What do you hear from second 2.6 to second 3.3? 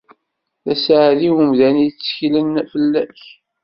fell-ak!